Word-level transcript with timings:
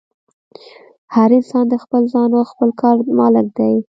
هر 1.15 1.29
انسان 1.37 1.65
د 1.69 1.75
خپل 1.83 2.01
ځان 2.13 2.29
او 2.37 2.43
خپل 2.51 2.69
کار 2.81 2.95
مالک 3.19 3.47
دی. 3.57 3.73